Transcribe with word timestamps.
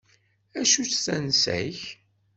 Acu-tt 0.59 0.95
tansa-k? 1.05 1.79